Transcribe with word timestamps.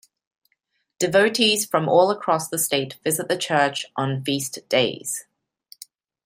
Devotees 0.97 1.63
from 1.67 1.87
all 1.87 2.09
across 2.09 2.47
the 2.49 2.57
state 2.57 2.97
visit 3.03 3.27
the 3.27 3.37
church 3.37 3.85
on 3.95 4.15
the 4.17 4.23
feast 4.25 4.67
days. 4.67 5.25